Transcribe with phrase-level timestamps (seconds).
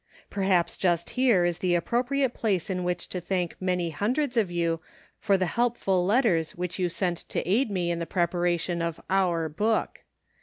[0.31, 4.79] Perhaps just here is the appropriate place in which to thank many hundreds of you
[5.19, 8.99] for the helpful letters which you sent to aid me in the preparation of.
[9.11, 10.01] our hook.